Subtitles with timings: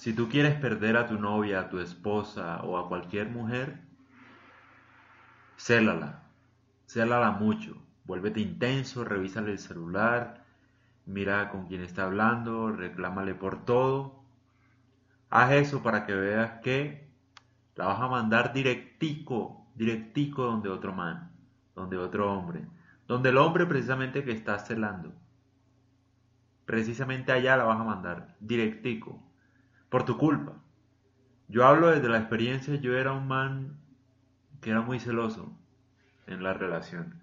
[0.00, 3.82] si tú quieres perder a tu novia, a tu esposa o a cualquier mujer,
[5.58, 6.22] célala,
[6.86, 7.76] célala mucho,
[8.06, 10.42] vuélvete intenso, revísale el celular,
[11.04, 14.24] mira con quién está hablando, reclámale por todo.
[15.28, 17.06] Haz eso para que veas que
[17.76, 21.30] la vas a mandar directico, directico donde otro man,
[21.74, 22.64] donde otro hombre,
[23.06, 25.12] donde el hombre precisamente que está celando.
[26.64, 29.29] Precisamente allá la vas a mandar, directico
[29.90, 30.54] por tu culpa.
[31.48, 33.76] Yo hablo desde la experiencia, yo era un man
[34.60, 35.52] que era muy celoso
[36.26, 37.20] en la relación.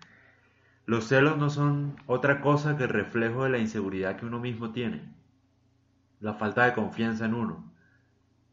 [0.85, 4.71] Los celos no son otra cosa que el reflejo de la inseguridad que uno mismo
[4.71, 5.13] tiene,
[6.20, 7.71] la falta de confianza en uno,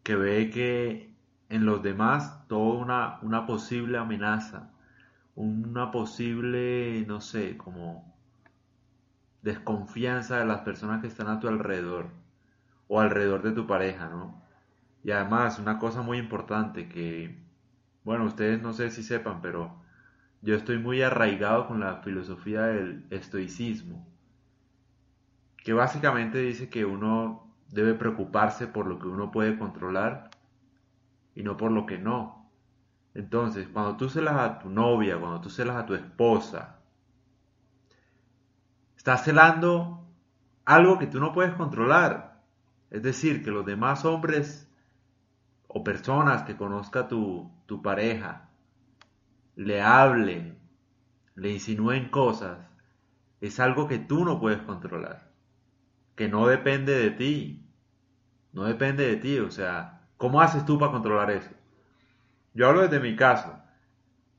[0.03, 1.13] que ve que
[1.49, 4.71] en los demás toda una, una posible amenaza,
[5.35, 8.15] una posible, no sé, como
[9.43, 12.11] desconfianza de las personas que están a tu alrededor
[12.89, 14.43] o alrededor de tu pareja, ¿no?
[15.03, 17.43] Y además, una cosa muy importante que,
[18.05, 19.83] bueno, ustedes no sé si sepan, pero
[20.43, 24.07] yo estoy muy arraigado con la filosofía del estoicismo,
[25.57, 30.31] que básicamente dice que uno debe preocuparse por lo que uno puede controlar
[31.35, 32.51] y no por lo que no.
[33.15, 36.81] Entonces, cuando tú celas a tu novia, cuando tú celas a tu esposa,
[38.97, 40.07] estás celando
[40.65, 42.34] algo que tú no puedes controlar.
[42.91, 44.71] Es decir, que los demás hombres
[45.69, 48.51] o personas que conozca tu, tu pareja
[49.57, 50.59] le hablen,
[51.35, 52.59] le insinúen cosas,
[53.41, 55.31] es algo que tú no puedes controlar,
[56.17, 57.67] que no depende de ti,
[58.53, 61.51] no depende de ti, o sea, ¿cómo haces tú para controlar eso?
[62.55, 63.59] Yo hablo desde mi caso,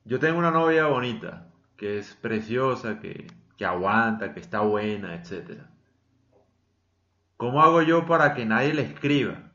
[0.06, 5.70] yo tengo una novia bonita, que es preciosa, que, que aguanta, que está buena, etcétera.
[7.38, 9.52] ¿Cómo hago yo para que nadie le escriba?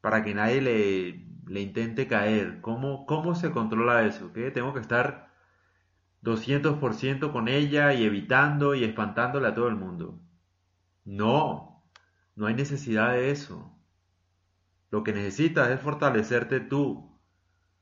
[0.00, 2.60] Para que nadie le, intente caer.
[2.60, 4.32] ¿Cómo, ¿Cómo se controla eso?
[4.32, 4.50] ¿Qué?
[4.50, 5.30] Tengo que estar
[6.22, 10.20] 200% con ella y evitando y espantándole a todo el mundo.
[11.04, 11.84] No,
[12.34, 13.74] no hay necesidad de eso.
[14.90, 17.18] Lo que necesitas es fortalecerte tú,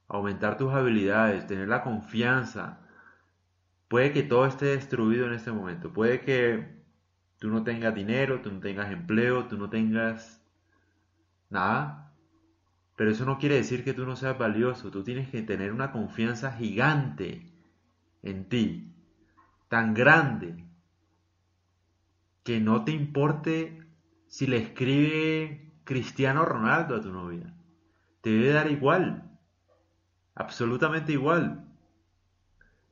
[0.09, 2.81] aumentar tus habilidades, tener la confianza.
[3.89, 5.93] Puede que todo esté destruido en este momento.
[5.93, 6.85] Puede que
[7.47, 10.43] tú no tengas dinero, tú no tengas empleo, tú no tengas
[11.49, 12.13] nada.
[12.97, 14.91] Pero eso no quiere decir que tú no seas valioso.
[14.91, 17.47] Tú tienes que tener una confianza gigante
[18.25, 18.93] en ti,
[19.69, 20.65] tan grande,
[22.43, 23.81] que no te importe
[24.27, 27.55] si le escribe Cristiano Ronaldo a tu novia.
[28.23, 29.23] Te debe dar igual,
[30.35, 31.65] absolutamente igual.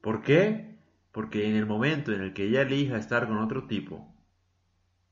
[0.01, 0.79] ¿Por qué?
[1.11, 4.14] Porque en el momento en el que ella elija estar con otro tipo,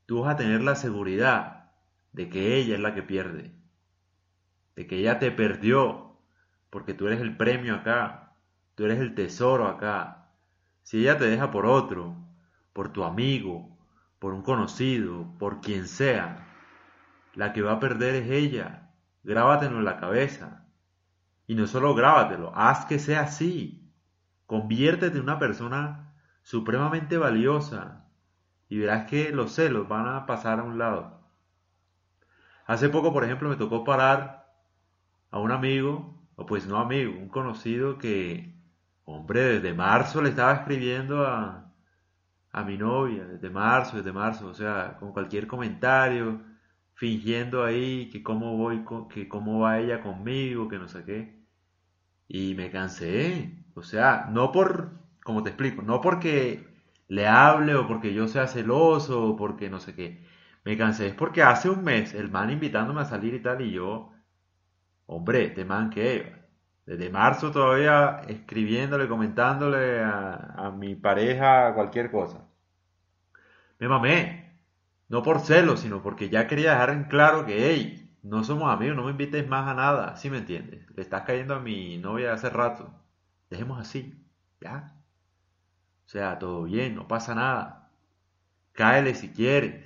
[0.05, 1.71] tú vas a tener la seguridad
[2.11, 3.51] de que ella es la que pierde,
[4.75, 6.17] de que ella te perdió,
[6.69, 8.35] porque tú eres el premio acá,
[8.75, 10.29] tú eres el tesoro acá.
[10.83, 12.15] Si ella te deja por otro,
[12.73, 13.77] por tu amigo,
[14.19, 16.47] por un conocido, por quien sea,
[17.35, 18.91] la que va a perder es ella.
[19.23, 20.65] Grábatelo en la cabeza.
[21.47, 23.91] Y no solo grábatelo, haz que sea así.
[24.45, 28.02] Conviértete en una persona supremamente valiosa,
[28.69, 31.21] y verás que los celos van a pasar a un lado.
[32.65, 34.47] Hace poco, por ejemplo, me tocó parar
[35.31, 38.55] a un amigo, o pues no amigo, un conocido que,
[39.05, 41.71] hombre, desde marzo le estaba escribiendo a,
[42.51, 46.41] a mi novia, desde marzo, desde marzo, o sea, con cualquier comentario,
[46.93, 51.43] fingiendo ahí que cómo voy, que cómo va ella conmigo, que no sé qué.
[52.27, 54.91] Y me cansé, o sea, no por,
[55.23, 56.72] como te explico, no porque
[57.15, 60.07] le hable o porque yo sea celoso o porque no sé qué.
[60.65, 63.71] Me cansé es porque hace un mes el man invitándome a salir y tal y
[63.71, 64.11] yo,
[65.07, 66.33] hombre, este man que
[66.85, 70.35] desde marzo todavía escribiéndole, comentándole a,
[70.67, 72.47] a mi pareja cualquier cosa.
[73.79, 74.59] Me mamé,
[75.09, 78.95] no por celos, sino porque ya quería dejar en claro que, hey, no somos amigos,
[78.95, 80.85] no me invites más a nada, ¿sí me entiendes?
[80.95, 82.91] Le estás cayendo a mi novia hace rato.
[83.49, 84.13] Dejemos así,
[84.61, 85.02] ya.
[86.13, 87.89] Sea, todo bien, no pasa nada.
[88.73, 89.83] Cáele si quieres.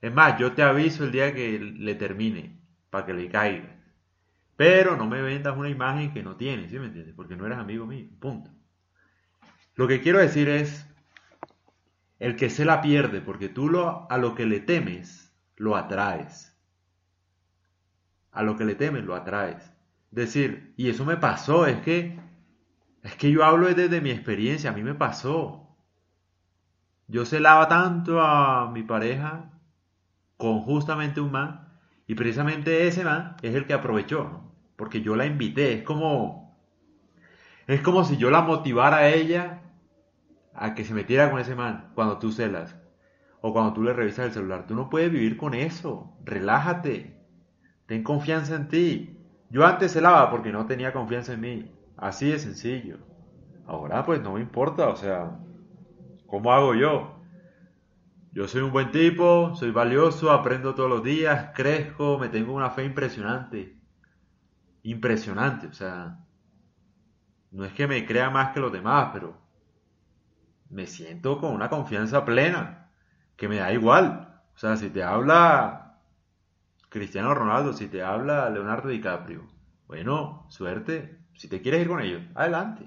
[0.00, 2.56] Es más, yo te aviso el día que le termine,
[2.88, 3.76] para que le caiga.
[4.54, 7.16] Pero no me vendas una imagen que no tienes, ¿sí me entiendes?
[7.16, 8.52] Porque no eres amigo mío, punto.
[9.74, 10.86] Lo que quiero decir es,
[12.20, 16.56] el que se la pierde, porque tú lo, a lo que le temes, lo atraes.
[18.30, 19.72] A lo que le temes, lo atraes.
[20.12, 22.20] Decir, y eso me pasó, es que
[23.02, 25.76] es que yo hablo desde mi experiencia, a mí me pasó.
[27.08, 29.50] Yo celaba tanto a mi pareja
[30.36, 31.68] con justamente un man
[32.06, 34.54] Y precisamente ese man es el que aprovechó, ¿no?
[34.76, 36.58] Porque yo la invité, es como...
[37.66, 39.62] Es como si yo la motivara a ella
[40.54, 42.76] a que se metiera con ese man cuando tú celas
[43.40, 44.66] o cuando tú le revisas el celular.
[44.66, 46.16] Tú no puedes vivir con eso.
[46.24, 47.16] Relájate.
[47.86, 49.18] Ten confianza en ti.
[49.50, 51.72] Yo antes celaba porque no tenía confianza en mí.
[52.00, 52.98] Así de sencillo.
[53.64, 55.38] Ahora pues no me importa, o sea,
[56.26, 57.20] ¿cómo hago yo?
[58.32, 62.70] Yo soy un buen tipo, soy valioso, aprendo todos los días, crezco, me tengo una
[62.70, 63.76] fe impresionante.
[64.82, 66.18] Impresionante, o sea,
[67.52, 69.36] no es que me crea más que los demás, pero
[70.70, 72.90] me siento con una confianza plena,
[73.36, 74.42] que me da igual.
[74.54, 76.00] O sea, si te habla
[76.90, 79.48] Cristiano Ronaldo, si te habla Leonardo DiCaprio,
[79.86, 82.84] bueno, suerte, si te quieres ir con ellos, adelante.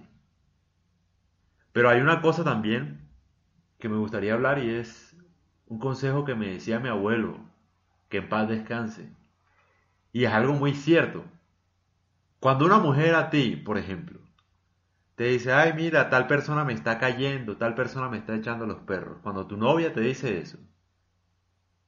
[1.71, 3.09] Pero hay una cosa también
[3.79, 5.17] que me gustaría hablar y es
[5.65, 7.39] un consejo que me decía mi abuelo,
[8.09, 9.09] que en paz descanse.
[10.11, 11.25] Y es algo muy cierto.
[12.39, 14.19] Cuando una mujer a ti, por ejemplo,
[15.15, 18.81] te dice, ay, mira, tal persona me está cayendo, tal persona me está echando los
[18.81, 19.17] perros.
[19.23, 20.59] Cuando tu novia te dice eso,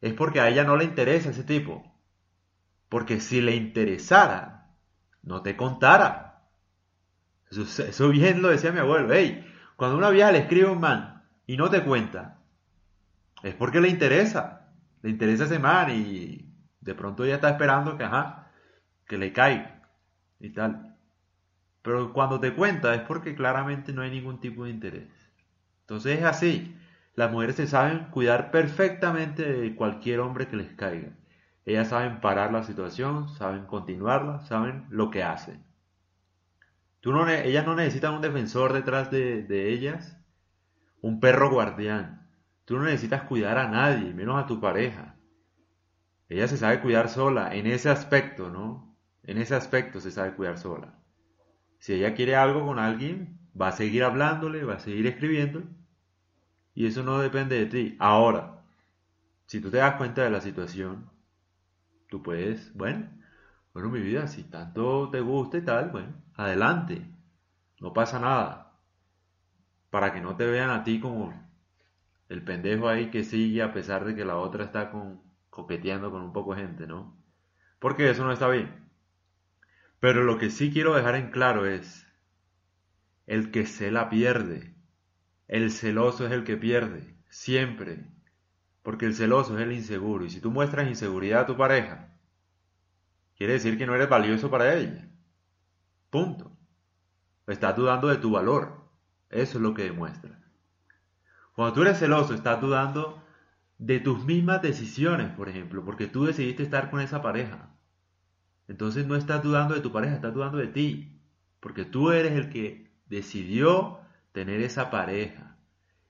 [0.01, 1.83] es porque a ella no le interesa ese tipo.
[2.89, 4.75] Porque si le interesara,
[5.21, 6.34] no te contara.
[7.57, 9.13] Eso, bien lo decía mi abuelo.
[9.13, 12.39] Hey, cuando una vieja le escribe a un man y no te cuenta,
[13.43, 14.71] es porque le interesa.
[15.01, 18.51] Le interesa ese man y de pronto ella está esperando que, ajá,
[19.07, 19.81] que le caiga
[20.39, 20.97] y tal.
[21.81, 25.09] Pero cuando te cuenta es porque claramente no hay ningún tipo de interés.
[25.81, 26.75] Entonces es así.
[27.15, 31.11] Las mujeres se saben cuidar perfectamente de cualquier hombre que les caiga.
[31.65, 35.64] Ellas saben parar la situación, saben continuarla, saben lo que hacen.
[37.05, 40.17] Tú no, ellas no necesitan un defensor detrás de, de ellas,
[41.01, 42.27] un perro guardián.
[42.65, 45.15] Tú no necesitas cuidar a nadie, menos a tu pareja.
[46.29, 48.97] Ella se sabe cuidar sola, en ese aspecto, ¿no?
[49.21, 50.95] En ese aspecto se sabe cuidar sola.
[51.77, 55.61] Si ella quiere algo con alguien, va a seguir hablándole, va a seguir escribiendo,
[56.73, 57.95] y eso no depende de ti.
[57.99, 58.63] Ahora,
[59.45, 61.07] si tú te das cuenta de la situación,
[62.09, 63.07] tú puedes, bueno,
[63.75, 67.05] bueno, mi vida, si tanto te gusta y tal, bueno, adelante,
[67.81, 68.79] no pasa nada.
[69.89, 71.33] Para que no te vean a ti como
[72.29, 76.21] el pendejo ahí que sigue a pesar de que la otra está con, coqueteando con
[76.21, 77.21] un poco de gente, ¿no?
[77.79, 78.89] Porque eso no está bien.
[79.99, 82.07] Pero lo que sí quiero dejar en claro es,
[83.27, 84.73] el que se la pierde,
[85.49, 88.05] el celoso es el que pierde, siempre,
[88.83, 92.14] porque el celoso es el inseguro, y si tú muestras inseguridad a tu pareja,
[93.35, 95.07] quiere decir que no eres valioso para ella.
[96.09, 96.51] Punto.
[97.47, 98.85] Estás dudando de tu valor.
[99.29, 100.39] Eso es lo que demuestra.
[101.53, 103.21] Cuando tú eres celoso, estás dudando
[103.77, 107.75] de tus mismas decisiones, por ejemplo, porque tú decidiste estar con esa pareja.
[108.67, 111.21] Entonces no estás dudando de tu pareja, estás dudando de ti,
[111.59, 113.99] porque tú eres el que decidió
[114.31, 115.57] tener esa pareja.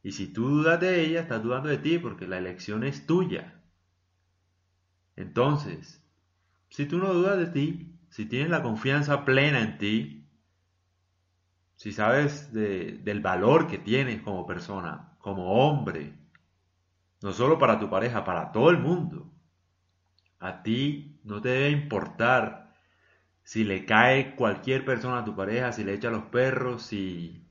[0.03, 3.61] Y si tú dudas de ella, estás dudando de ti, porque la elección es tuya.
[5.15, 6.04] Entonces,
[6.75, 10.27] si tú no dudas de ti, si tienes la confianza plena en ti,
[11.77, 16.19] si sabes del valor que tienes como persona, como hombre,
[17.21, 19.31] no solo para tu pareja, para todo el mundo.
[20.39, 22.73] A ti no te debe importar
[23.41, 27.47] si le cae cualquier persona a tu pareja, si le echa los perros, si...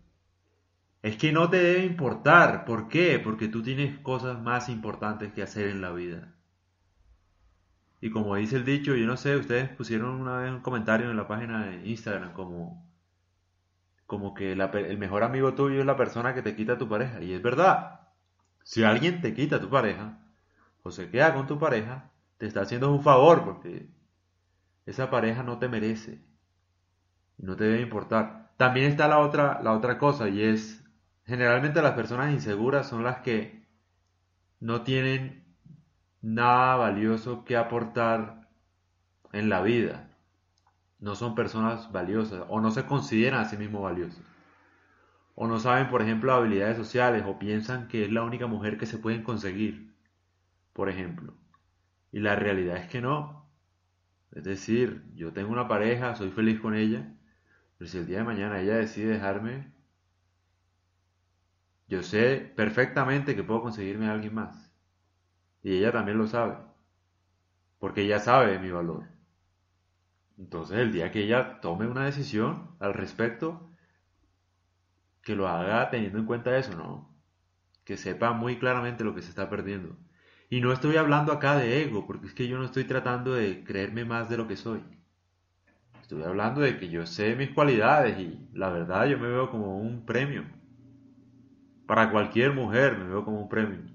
[1.01, 2.67] Es que no te debe importar.
[2.67, 3.19] ¿Por qué?
[3.19, 6.34] Porque tú tienes cosas más importantes que hacer en la vida.
[8.05, 11.17] Y como dice el dicho, yo no sé, ustedes pusieron una vez un comentario en
[11.17, 12.87] la página de Instagram como
[14.05, 17.23] como que el mejor amigo tuyo es la persona que te quita tu pareja.
[17.23, 18.11] Y es verdad.
[18.63, 20.19] Si alguien te quita tu pareja
[20.83, 23.89] o se queda con tu pareja, te está haciendo un favor porque
[24.85, 26.23] esa pareja no te merece.
[27.39, 28.53] No te debe importar.
[28.59, 30.85] También está la otra, la otra cosa y es,
[31.25, 33.67] generalmente las personas inseguras son las que
[34.61, 35.44] no tienen
[36.25, 38.49] nada valioso que aportar
[39.33, 40.09] en la vida
[40.99, 44.23] no son personas valiosas o no se consideran a sí mismos valiosos.
[45.35, 48.87] O no saben, por ejemplo, habilidades sociales o piensan que es la única mujer que
[48.87, 49.95] se pueden conseguir,
[50.73, 51.35] por ejemplo.
[52.11, 53.51] Y la realidad es que no.
[54.33, 57.13] Es decir, yo tengo una pareja, soy feliz con ella,
[57.77, 59.73] pero si el día de mañana ella decide dejarme,
[61.87, 64.74] yo sé perfectamente que puedo conseguirme a alguien más.
[65.65, 66.57] Y ella también lo sabe,
[67.81, 69.05] porque ella sabe mi valor.
[70.37, 73.71] Entonces, el día que ella tome una decisión al respecto,
[75.23, 77.11] que lo haga teniendo en cuenta eso, ¿no?
[77.85, 79.97] Que sepa muy claramente lo que se está perdiendo.
[80.51, 83.65] Y no estoy hablando acá de ego, porque es que yo no estoy tratando de
[83.65, 84.83] creerme más de lo que soy.
[86.03, 89.79] Estoy hablando de que yo sé mis cualidades y la verdad yo me veo como
[89.79, 90.45] un premio.
[91.87, 93.94] Para cualquier mujer me veo como un premio.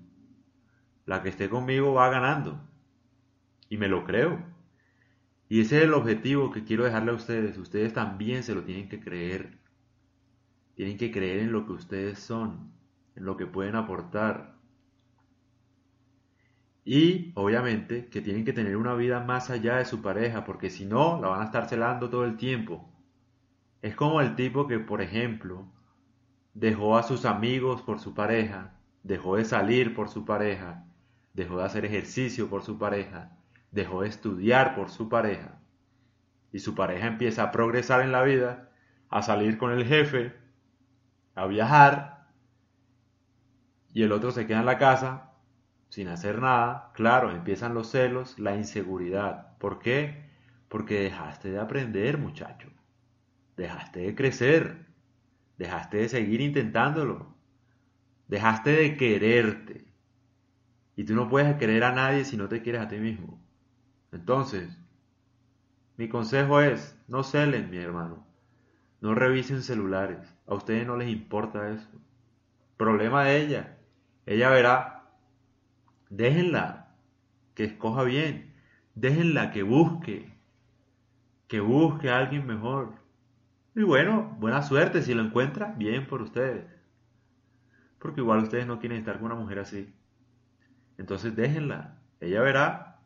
[1.09, 2.61] La que esté conmigo va ganando.
[3.67, 4.43] Y me lo creo.
[5.47, 7.57] Y ese es el objetivo que quiero dejarle a ustedes.
[7.57, 9.57] Ustedes también se lo tienen que creer.
[10.75, 12.71] Tienen que creer en lo que ustedes son,
[13.15, 14.53] en lo que pueden aportar.
[16.85, 20.85] Y obviamente que tienen que tener una vida más allá de su pareja, porque si
[20.85, 22.87] no, la van a estar celando todo el tiempo.
[23.81, 25.65] Es como el tipo que, por ejemplo,
[26.53, 30.85] dejó a sus amigos por su pareja, dejó de salir por su pareja,
[31.39, 33.31] dejó de hacer ejercicio por su pareja,
[33.71, 35.59] dejó de estudiar por su pareja.
[36.51, 38.69] Y su pareja empieza a progresar en la vida,
[39.09, 40.35] a salir con el jefe,
[41.35, 42.27] a viajar,
[43.93, 45.31] y el otro se queda en la casa
[45.89, 46.91] sin hacer nada.
[46.93, 49.57] Claro, empiezan los celos, la inseguridad.
[49.57, 50.29] ¿Por qué?
[50.67, 52.69] Porque dejaste de aprender, muchacho.
[53.57, 54.85] Dejaste de crecer.
[55.57, 57.35] Dejaste de seguir intentándolo.
[58.27, 59.88] Dejaste de quererte.
[60.99, 63.41] Y tú no puedes querer a nadie si no te quieres a ti mismo.
[64.11, 64.77] Entonces,
[65.95, 68.27] mi consejo es, no celen, mi hermano.
[68.99, 70.19] No revisen celulares.
[70.45, 71.87] A ustedes no les importa eso.
[72.75, 73.77] Problema de ella.
[74.25, 75.09] Ella verá.
[76.09, 76.93] Déjenla
[77.55, 78.53] que escoja bien.
[78.93, 80.33] Déjenla que busque.
[81.47, 82.91] Que busque a alguien mejor.
[83.73, 86.65] Y bueno, buena suerte si lo encuentra, bien por ustedes.
[87.99, 89.93] Porque igual ustedes no quieren estar con una mujer así.
[90.99, 91.95] Entonces déjenla.
[92.19, 92.99] Ella verá.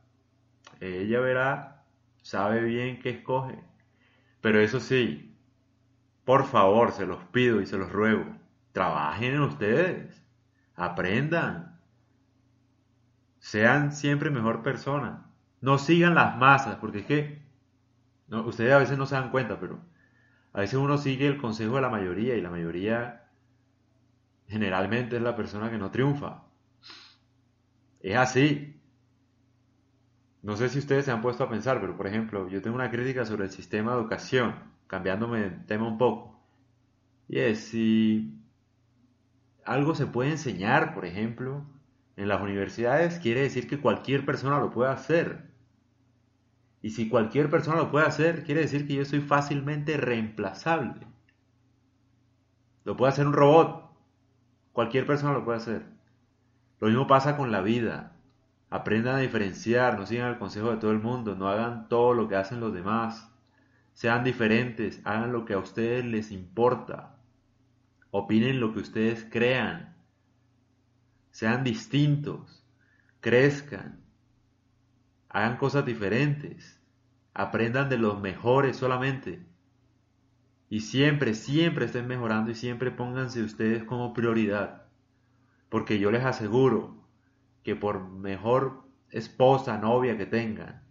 [0.82, 1.86] Ella verá.
[2.24, 3.64] Sabe bien qué escoge.
[4.42, 5.38] Pero eso sí,
[6.26, 8.26] por favor, se los pido y se los ruego.
[8.72, 10.24] Trabajen en ustedes.
[10.76, 11.80] Aprendan.
[13.40, 15.28] Sean siempre mejor persona.
[15.62, 17.44] No sigan las masas, porque es que
[18.28, 19.80] no, ustedes a veces no se dan cuenta, pero
[20.54, 23.30] a veces uno sigue el consejo de la mayoría y la mayoría
[24.48, 26.43] generalmente es la persona que no triunfa.
[28.04, 28.80] Es así.
[30.44, 32.92] No sé si ustedes se han puesto a pensar, pero por ejemplo, yo tengo una
[32.92, 34.56] crítica sobre el sistema de educación,
[34.88, 36.40] cambiándome de tema un poco.
[37.30, 38.38] Y es si
[39.64, 41.66] algo se puede enseñar, por ejemplo,
[42.18, 45.50] en las universidades, quiere decir que cualquier persona lo puede hacer.
[46.82, 51.08] Y si cualquier persona lo puede hacer, quiere decir que yo soy fácilmente reemplazable.
[52.84, 53.96] Lo puede hacer un robot.
[54.74, 55.93] Cualquier persona lo puede hacer.
[56.84, 58.12] Lo mismo pasa con la vida.
[58.70, 62.28] Aprendan a diferenciar, no sigan el consejo de todo el mundo, no hagan todo lo
[62.28, 63.32] que hacen los demás.
[63.94, 67.16] Sean diferentes, hagan lo que a ustedes les importa.
[68.12, 69.96] Opinen lo que ustedes crean.
[71.32, 72.66] Sean distintos.
[73.22, 74.04] Crezcan
[75.30, 76.80] hagan cosas diferentes,
[77.34, 79.44] aprendan de los mejores solamente.
[80.70, 84.83] Y siempre, siempre estén mejorando y siempre pónganse ustedes como prioridad.
[85.74, 86.94] Porque yo les aseguro
[87.64, 90.84] que por mejor esposa, novia que tengan,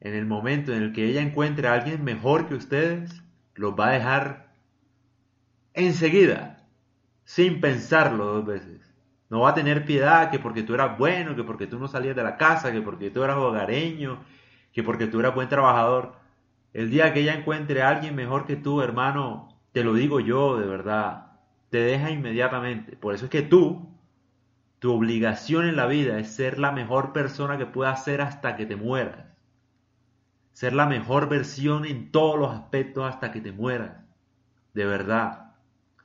[0.00, 3.22] en el momento en el que ella encuentre a alguien mejor que ustedes,
[3.54, 4.52] los va a dejar
[5.72, 6.68] enseguida,
[7.24, 8.94] sin pensarlo dos veces.
[9.30, 12.14] No va a tener piedad que porque tú eras bueno, que porque tú no salías
[12.14, 14.22] de la casa, que porque tú eras hogareño,
[14.74, 16.16] que porque tú eras buen trabajador.
[16.74, 20.58] El día que ella encuentre a alguien mejor que tú, hermano, te lo digo yo
[20.58, 21.29] de verdad,
[21.70, 22.96] te deja inmediatamente.
[22.96, 23.88] Por eso es que tú,
[24.80, 28.66] tu obligación en la vida es ser la mejor persona que puedas ser hasta que
[28.66, 29.26] te mueras.
[30.52, 34.04] Ser la mejor versión en todos los aspectos hasta que te mueras.
[34.74, 35.54] De verdad.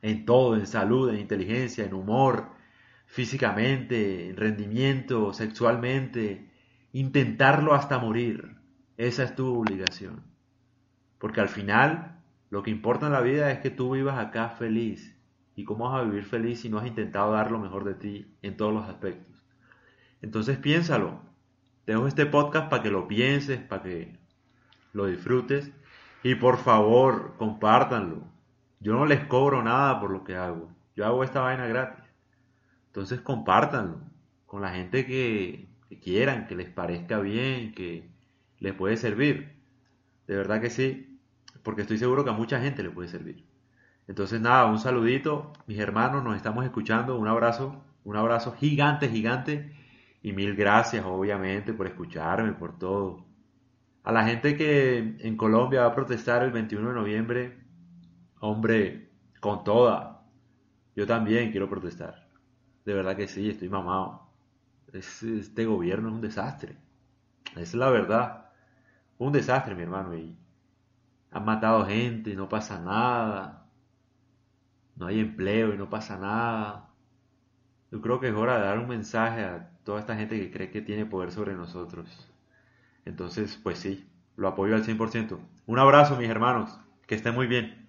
[0.02, 2.52] En todo, en salud, en inteligencia, en humor,
[3.08, 6.52] físicamente, en rendimiento, sexualmente,
[6.94, 8.56] intentarlo hasta morir.
[8.98, 10.24] Esa es tu obligación.
[11.18, 15.15] Porque al final, lo que importa en la vida es que tú vivas acá feliz.
[15.56, 18.36] ¿Y cómo vas a vivir feliz si no has intentado dar lo mejor de ti
[18.42, 19.44] en todos los aspectos?
[20.22, 21.22] Entonces piénsalo.
[21.86, 24.18] Te dejo este podcast para que lo pienses, para que
[24.92, 25.72] lo disfrutes.
[26.24, 28.24] Y por favor, compártanlo.
[28.80, 30.72] Yo no les cobro nada por lo que hago.
[30.96, 32.04] Yo hago esta vaina gratis.
[32.88, 34.00] Entonces compártanlo
[34.46, 35.70] con la gente que,
[36.02, 38.10] quieran, que les parezca bien, que
[38.60, 39.56] les puede servir.
[40.28, 41.20] De verdad que sí,
[41.64, 43.45] porque estoy seguro que a mucha gente le puede servir.
[44.08, 49.76] Entonces nada, un saludito, mis hermanos, nos estamos escuchando, un abrazo, un abrazo gigante, gigante,
[50.22, 53.26] y mil gracias obviamente por escucharme, por todo.
[54.04, 57.58] A la gente que en Colombia va a protestar el 21 de noviembre,
[58.40, 59.10] hombre,
[59.40, 60.16] con toda,
[60.96, 62.28] yo también quiero protestar.
[62.86, 64.30] De verdad que sí, estoy mamado.
[64.94, 66.78] este gobierno es un desastre.
[67.58, 68.52] es la verdad.
[69.18, 70.16] Un desastre, mi hermano.
[70.16, 70.38] Y
[71.32, 73.65] han matado gente no pasa nada.
[74.96, 76.90] No hay empleo y no pasa nada.
[77.92, 80.72] Yo creo que es hora de dar un mensaje a toda esta gente que cree
[80.72, 82.32] que tiene poder sobre nosotros.
[83.06, 85.40] Entonces, pues sí, lo apoyo al 100%.
[85.68, 86.80] Un abrazo, mis hermanos.
[87.08, 87.85] Que estén muy bien.